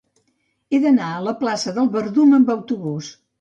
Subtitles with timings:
[0.71, 3.13] He d'anar a la plaça del Verdum amb autobús.